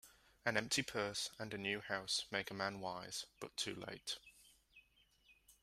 [0.47, 4.17] An empty purse, and a new house, make a man wise, but too late.